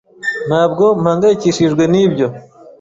Ntabwo 0.47 0.83
mpangayikishijwe 1.01 1.83
nibyo. 1.91 2.27